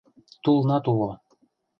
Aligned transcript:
Тулнат 0.43 0.85
уло. 0.91 1.09